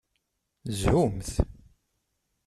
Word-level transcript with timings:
Zhumt! 0.79 1.29